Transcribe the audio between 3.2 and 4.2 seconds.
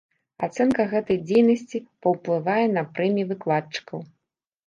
выкладчыкаў.